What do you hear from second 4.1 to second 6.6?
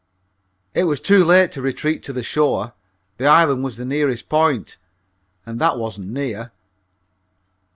point, and that wasn't near.